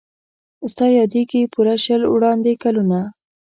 [0.71, 2.99] ستا یادیږي پوره شل وړاندي کلونه